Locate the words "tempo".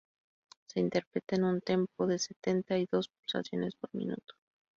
1.61-2.07